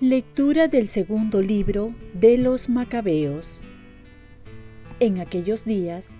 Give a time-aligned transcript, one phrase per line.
[0.00, 3.60] Lectura del segundo libro de los Macabeos.
[4.98, 6.12] En aquellos días,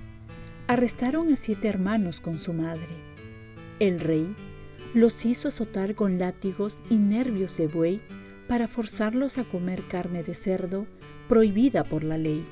[0.66, 2.90] arrestaron a siete hermanos con su madre.
[3.78, 4.36] El rey
[4.92, 8.02] los hizo azotar con látigos y nervios de buey
[8.50, 10.88] para forzarlos a comer carne de cerdo
[11.28, 12.44] prohibida por la ley,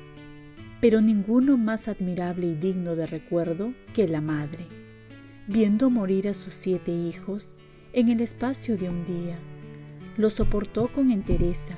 [0.79, 4.65] pero ninguno más admirable y digno de recuerdo que la madre,
[5.45, 7.53] viendo morir a sus siete hijos
[7.91, 9.37] en el espacio de un día
[10.15, 11.73] lo soportó con entereza,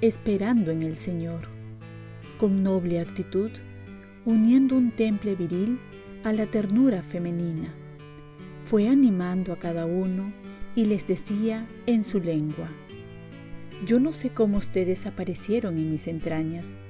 [0.00, 1.42] esperando en el Señor,
[2.38, 3.52] con noble actitud,
[4.24, 5.78] uniendo un temple viril
[6.24, 7.72] a la ternura femenina.
[8.64, 10.32] Fue animando a cada uno
[10.74, 12.68] y les decía en su lengua,
[13.84, 16.82] yo no sé cómo ustedes aparecieron en mis entrañas.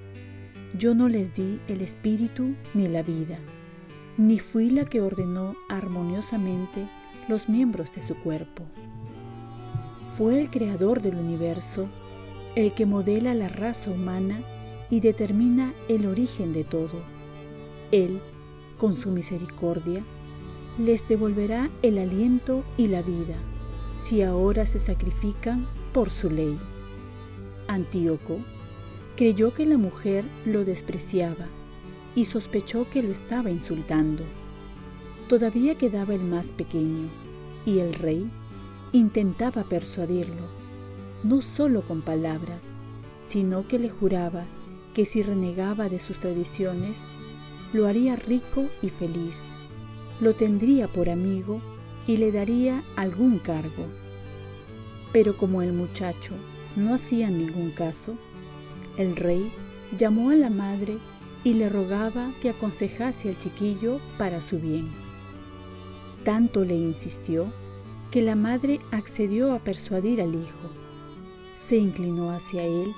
[0.76, 3.38] Yo no les di el espíritu ni la vida,
[4.18, 6.86] ni fui la que ordenó armoniosamente
[7.28, 8.64] los miembros de su cuerpo.
[10.18, 11.88] Fue el creador del universo
[12.56, 14.42] el que modela la raza humana
[14.90, 17.02] y determina el origen de todo.
[17.90, 18.20] Él,
[18.76, 20.04] con su misericordia,
[20.78, 23.36] les devolverá el aliento y la vida,
[23.98, 26.58] si ahora se sacrifican por su ley.
[27.72, 28.40] Antíoco
[29.16, 31.46] creyó que la mujer lo despreciaba
[32.14, 34.24] y sospechó que lo estaba insultando.
[35.26, 37.08] Todavía quedaba el más pequeño,
[37.64, 38.30] y el rey
[38.92, 40.48] intentaba persuadirlo,
[41.22, 42.76] no solo con palabras,
[43.26, 44.44] sino que le juraba
[44.92, 47.04] que si renegaba de sus tradiciones,
[47.72, 49.48] lo haría rico y feliz,
[50.20, 51.62] lo tendría por amigo
[52.06, 53.86] y le daría algún cargo.
[55.14, 56.34] Pero como el muchacho
[56.76, 58.16] no hacía ningún caso,
[58.96, 59.52] el rey
[59.96, 60.98] llamó a la madre
[61.44, 64.88] y le rogaba que aconsejase al chiquillo para su bien.
[66.24, 67.52] Tanto le insistió
[68.10, 70.70] que la madre accedió a persuadir al hijo.
[71.58, 72.94] Se inclinó hacia él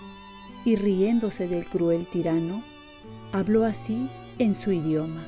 [0.64, 2.62] y riéndose del cruel tirano,
[3.32, 4.08] habló así
[4.38, 5.26] en su idioma.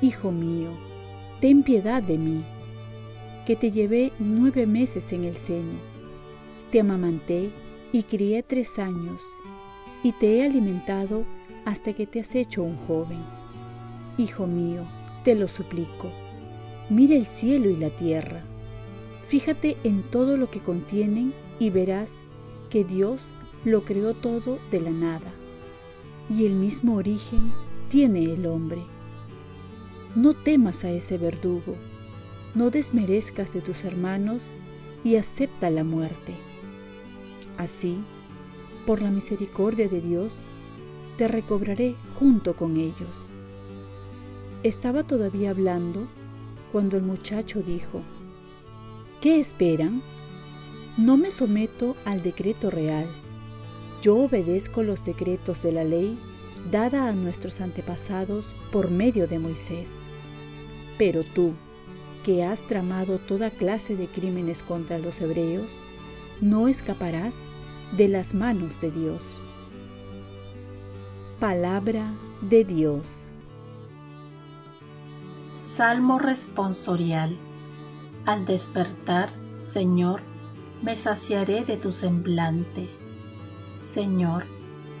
[0.00, 0.70] Hijo mío,
[1.40, 2.44] ten piedad de mí,
[3.46, 5.91] que te llevé nueve meses en el seno,
[6.72, 7.52] te amamanté
[7.92, 9.22] y crié tres años,
[10.02, 11.24] y te he alimentado
[11.64, 13.22] hasta que te has hecho un joven.
[14.18, 14.82] Hijo mío,
[15.22, 16.10] te lo suplico,
[16.90, 18.42] mira el cielo y la tierra
[19.32, 22.16] Fíjate en todo lo que contienen y verás
[22.68, 23.28] que Dios
[23.64, 25.32] lo creó todo de la nada.
[26.28, 27.50] Y el mismo origen
[27.88, 28.82] tiene el hombre.
[30.14, 31.76] No temas a ese verdugo,
[32.54, 34.48] no desmerezcas de tus hermanos
[35.02, 36.34] y acepta la muerte.
[37.58, 37.98] Así,
[38.86, 40.38] por la misericordia de Dios,
[41.16, 43.30] te recobraré junto con ellos.
[44.62, 46.08] Estaba todavía hablando
[46.72, 48.02] cuando el muchacho dijo,
[49.20, 50.02] ¿Qué esperan?
[50.96, 53.06] No me someto al decreto real.
[54.02, 56.18] Yo obedezco los decretos de la ley
[56.70, 60.00] dada a nuestros antepasados por medio de Moisés.
[60.98, 61.52] Pero tú,
[62.24, 65.72] que has tramado toda clase de crímenes contra los hebreos,
[66.42, 67.52] no escaparás
[67.96, 69.38] de las manos de Dios.
[71.38, 73.28] Palabra de Dios.
[75.48, 77.36] Salmo responsorial.
[78.26, 80.20] Al despertar, Señor,
[80.82, 82.90] me saciaré de tu semblante.
[83.76, 84.44] Señor,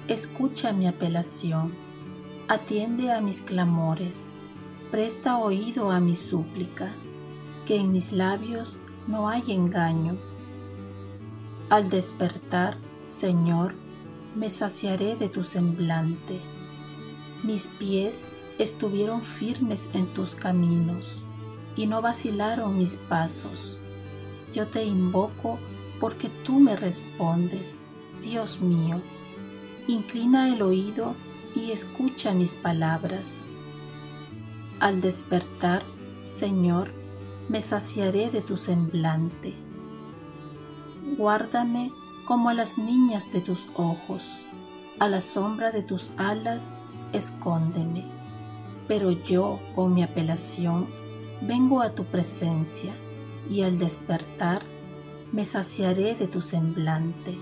[0.06, 1.74] escucha mi apelación,
[2.46, 4.32] atiende a mis clamores,
[4.92, 6.92] presta oído a mi súplica,
[7.66, 10.16] que en mis labios no hay engaño.
[11.72, 13.74] Al despertar, Señor,
[14.36, 16.38] me saciaré de tu semblante.
[17.42, 18.26] Mis pies
[18.58, 21.26] estuvieron firmes en tus caminos
[21.74, 23.80] y no vacilaron mis pasos.
[24.52, 25.58] Yo te invoco
[25.98, 27.82] porque tú me respondes,
[28.22, 29.00] Dios mío.
[29.88, 31.14] Inclina el oído
[31.54, 33.54] y escucha mis palabras.
[34.78, 35.82] Al despertar,
[36.20, 36.92] Señor,
[37.48, 39.54] me saciaré de tu semblante.
[41.16, 41.92] Guárdame
[42.24, 44.46] como a las niñas de tus ojos,
[44.98, 46.74] a la sombra de tus alas,
[47.12, 48.06] escóndeme.
[48.88, 50.88] Pero yo, con mi apelación,
[51.42, 52.94] vengo a tu presencia
[53.50, 54.62] y al despertar
[55.32, 57.36] me saciaré de tu semblante.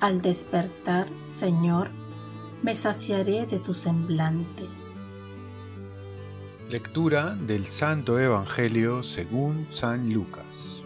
[0.00, 1.90] Al despertar, Señor,
[2.62, 4.64] me saciaré de tu semblante.
[6.68, 10.82] Lectura del Santo Evangelio según San Lucas.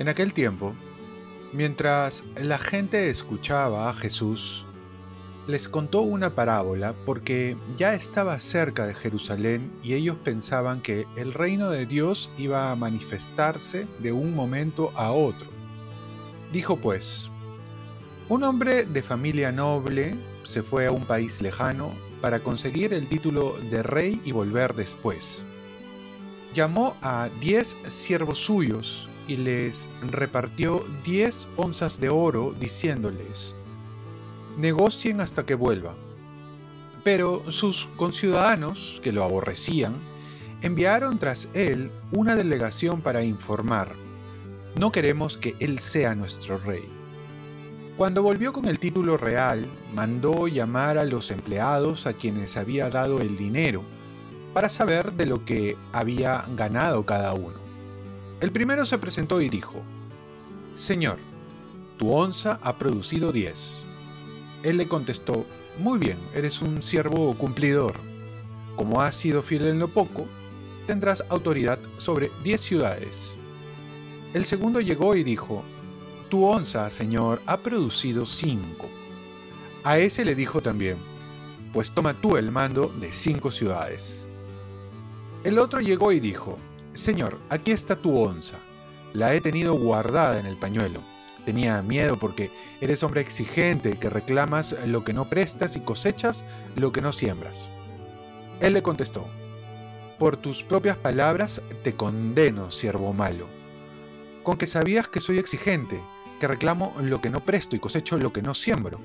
[0.00, 0.74] En aquel tiempo,
[1.52, 4.64] Mientras la gente escuchaba a Jesús,
[5.48, 11.34] les contó una parábola porque ya estaba cerca de Jerusalén y ellos pensaban que el
[11.34, 15.48] reino de Dios iba a manifestarse de un momento a otro.
[16.52, 17.28] Dijo pues,
[18.28, 20.14] un hombre de familia noble
[20.44, 25.42] se fue a un país lejano para conseguir el título de rey y volver después.
[26.54, 33.54] Llamó a diez siervos suyos y les repartió diez onzas de oro diciéndoles,
[34.58, 35.94] negocien hasta que vuelva.
[37.04, 39.94] Pero sus conciudadanos, que lo aborrecían,
[40.62, 43.94] enviaron tras él una delegación para informar,
[44.80, 46.88] no queremos que él sea nuestro rey.
[47.96, 53.20] Cuando volvió con el título real, mandó llamar a los empleados a quienes había dado
[53.20, 53.84] el dinero,
[54.54, 57.69] para saber de lo que había ganado cada uno.
[58.40, 59.82] El primero se presentó y dijo,
[60.74, 61.18] Señor,
[61.98, 63.82] tu onza ha producido diez.
[64.62, 65.44] Él le contestó,
[65.78, 67.92] Muy bien, eres un siervo cumplidor.
[68.76, 70.26] Como has sido fiel en lo poco,
[70.86, 73.34] tendrás autoridad sobre diez ciudades.
[74.32, 75.62] El segundo llegó y dijo,
[76.30, 78.88] Tu onza, Señor, ha producido cinco.
[79.84, 80.96] A ese le dijo también,
[81.74, 84.30] Pues toma tú el mando de cinco ciudades.
[85.44, 86.58] El otro llegó y dijo,
[86.92, 88.58] Señor, aquí está tu onza.
[89.12, 91.00] La he tenido guardada en el pañuelo
[91.44, 92.50] Tenía miedo porque
[92.80, 96.44] eres hombre exigente que reclamas lo que no prestas y cosechas
[96.76, 97.70] lo que no siembras.
[98.60, 99.26] Él le contestó,
[100.18, 103.48] por tus propias palabras te condeno, siervo malo,
[104.42, 106.00] con que sabías que soy exigente,
[106.38, 109.00] que reclamo lo que no presto y cosecho lo que no siembro.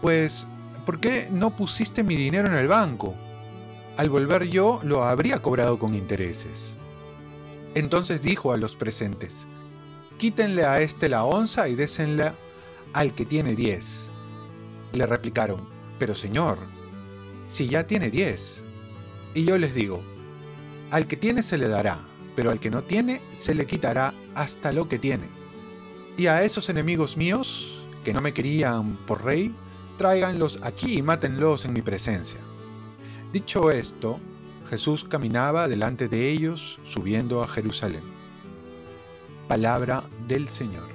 [0.00, 0.48] Pues,
[0.84, 3.14] ¿por qué no pusiste mi dinero en el banco?
[3.98, 6.76] Al volver yo lo habría cobrado con intereses.
[7.74, 9.46] Entonces dijo a los presentes,
[10.18, 12.36] quítenle a este la onza y désenla
[12.92, 14.10] al que tiene diez.
[14.92, 16.58] Le replicaron, pero señor,
[17.48, 18.62] si ya tiene diez.
[19.34, 20.02] Y yo les digo,
[20.90, 24.72] al que tiene se le dará, pero al que no tiene se le quitará hasta
[24.72, 25.28] lo que tiene.
[26.18, 29.54] Y a esos enemigos míos, que no me querían por rey,
[29.96, 32.40] tráiganlos aquí y mátenlos en mi presencia.
[33.32, 34.20] Dicho esto,
[34.66, 38.02] Jesús caminaba delante de ellos subiendo a Jerusalén.
[39.48, 40.88] Palabra del Señor.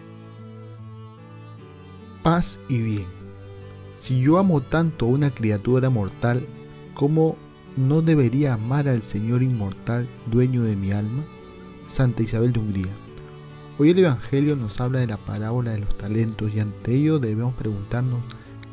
[2.23, 3.05] Paz y bien.
[3.89, 6.45] Si yo amo tanto a una criatura mortal,
[6.93, 7.37] ¿cómo
[7.75, 11.23] no debería amar al Señor inmortal, dueño de mi alma?
[11.87, 12.93] Santa Isabel de Hungría.
[13.77, 17.53] Hoy el Evangelio nos habla de la parábola de los talentos y ante ello debemos
[17.53, 18.21] preguntarnos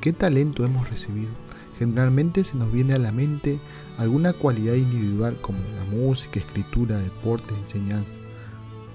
[0.01, 1.44] qué talento hemos recibido.
[1.79, 3.59] Generalmente se nos viene a la mente
[3.99, 8.19] alguna cualidad individual como la música, escritura, deporte, enseñanza.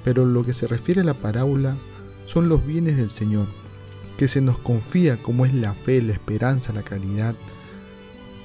[0.04, 1.78] Pero lo que se refiere a la parábola
[2.26, 3.48] son los bienes del Señor,
[4.18, 7.36] que se nos confía como es la fe, la esperanza, la caridad,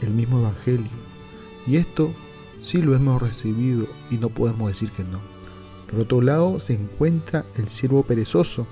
[0.00, 0.90] el mismo Evangelio.
[1.66, 2.12] Y esto
[2.60, 5.20] sí lo hemos recibido y no podemos decir que no.
[5.90, 8.66] Por otro lado se encuentra el siervo perezoso,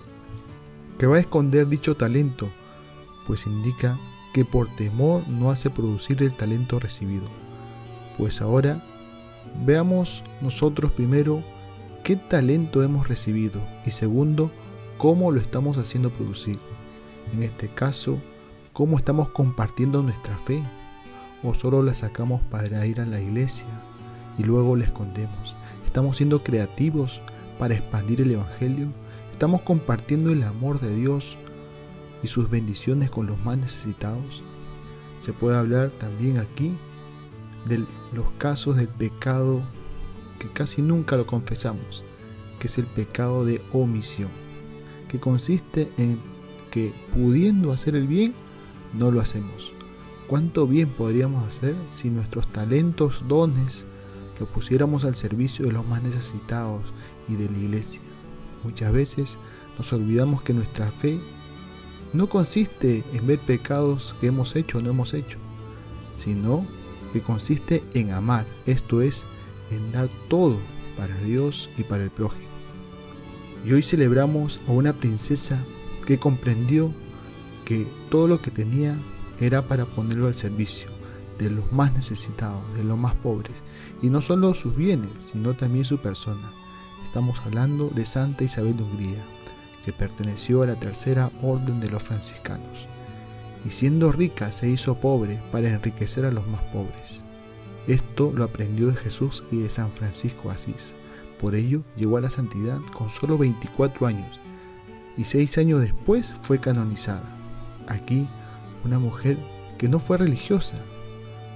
[0.98, 2.48] que va a esconder dicho talento,
[3.26, 3.98] pues indica
[4.32, 7.24] que por temor no hace producir el talento recibido.
[8.18, 8.82] Pues ahora
[9.64, 11.42] veamos nosotros primero
[12.02, 14.50] qué talento hemos recibido y segundo,
[14.98, 16.58] cómo lo estamos haciendo producir.
[17.32, 18.18] En este caso,
[18.72, 20.62] cómo estamos compartiendo nuestra fe
[21.42, 23.66] o solo la sacamos para ir a la iglesia
[24.38, 25.54] y luego la escondemos.
[25.84, 27.20] Estamos siendo creativos
[27.58, 28.88] para expandir el Evangelio.
[29.30, 31.36] Estamos compartiendo el amor de Dios
[32.22, 34.42] y sus bendiciones con los más necesitados.
[35.20, 36.76] Se puede hablar también aquí
[37.66, 39.62] de los casos del pecado
[40.38, 42.04] que casi nunca lo confesamos,
[42.58, 44.30] que es el pecado de omisión,
[45.08, 46.20] que consiste en
[46.70, 48.34] que pudiendo hacer el bien,
[48.94, 49.72] no lo hacemos.
[50.26, 53.86] ¿Cuánto bien podríamos hacer si nuestros talentos, dones,
[54.40, 56.82] los pusiéramos al servicio de los más necesitados
[57.28, 58.00] y de la iglesia?
[58.64, 59.38] Muchas veces
[59.76, 61.20] nos olvidamos que nuestra fe
[62.12, 65.38] no consiste en ver pecados que hemos hecho o no hemos hecho,
[66.14, 66.66] sino
[67.12, 69.24] que consiste en amar, esto es,
[69.70, 70.58] en dar todo
[70.96, 72.48] para Dios y para el prójimo.
[73.64, 75.64] Y hoy celebramos a una princesa
[76.06, 76.92] que comprendió
[77.64, 78.98] que todo lo que tenía
[79.40, 80.90] era para ponerlo al servicio
[81.38, 83.54] de los más necesitados, de los más pobres,
[84.02, 86.52] y no solo sus bienes, sino también su persona.
[87.04, 89.24] Estamos hablando de Santa Isabel de Hungría,
[89.84, 92.86] que perteneció a la tercera orden de los franciscanos,
[93.64, 97.24] y siendo rica se hizo pobre para enriquecer a los más pobres.
[97.86, 100.94] Esto lo aprendió de Jesús y de San Francisco Asís.
[101.38, 104.40] Por ello llegó a la santidad con solo 24 años
[105.16, 107.24] y seis años después fue canonizada.
[107.88, 108.28] Aquí
[108.84, 109.36] una mujer
[109.78, 110.76] que no fue religiosa,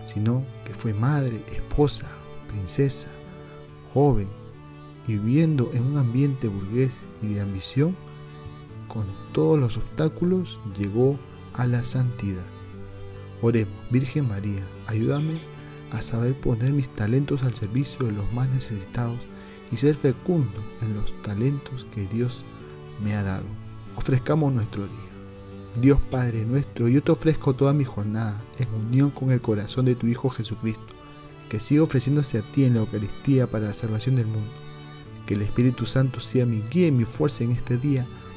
[0.03, 2.07] sino que fue madre, esposa,
[2.49, 3.09] princesa,
[3.93, 4.29] joven,
[5.09, 7.97] y viviendo en un ambiente burgués y de ambición,
[8.89, 11.19] con todos los obstáculos llegó
[11.55, 12.45] a la santidad.
[13.43, 15.39] Oremos, Virgen María, ayúdame
[15.91, 19.19] a saber poner mis talentos al servicio de los más necesitados
[19.71, 22.45] y ser fecundo en los talentos que Dios
[23.03, 23.47] me ha dado.
[23.97, 24.97] Ofrezcamos nuestro día.
[25.81, 29.95] Dios Padre nuestro, yo te ofrezco toda mi jornada en unión con el corazón de
[29.95, 30.95] tu Hijo Jesucristo,
[31.51, 34.51] que siga ofreciéndose a ti en la Eucaristía para la salvación del mundo.
[35.27, 38.07] Que el Espíritu Santo sea mi guía y mi fuerza en este día